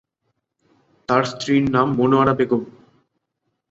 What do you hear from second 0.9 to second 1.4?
তার